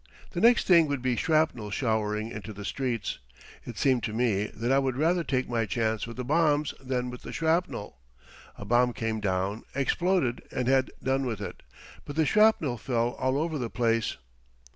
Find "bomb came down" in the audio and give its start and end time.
8.65-9.61